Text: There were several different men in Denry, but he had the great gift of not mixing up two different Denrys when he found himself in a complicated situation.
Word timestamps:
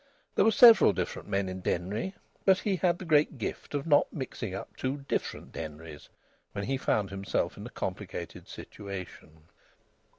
There 0.33 0.43
were 0.45 0.51
several 0.51 0.93
different 0.93 1.27
men 1.27 1.47
in 1.47 1.59
Denry, 1.61 2.15
but 2.43 2.57
he 2.57 2.77
had 2.77 2.97
the 2.97 3.05
great 3.05 3.37
gift 3.37 3.75
of 3.75 3.85
not 3.85 4.11
mixing 4.11 4.55
up 4.55 4.75
two 4.75 5.05
different 5.07 5.51
Denrys 5.51 6.09
when 6.53 6.65
he 6.65 6.75
found 6.75 7.11
himself 7.11 7.55
in 7.55 7.67
a 7.67 7.69
complicated 7.69 8.47
situation. 8.47 9.43